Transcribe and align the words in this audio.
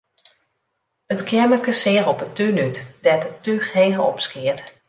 It 1.13 1.21
keammerke 1.29 1.73
seach 1.81 2.07
op 2.11 2.19
'e 2.25 2.29
tún 2.37 2.57
út, 2.67 2.77
dêr't 3.03 3.25
it 3.29 3.35
túch 3.43 3.65
heech 3.75 4.01
opskeat. 4.09 4.59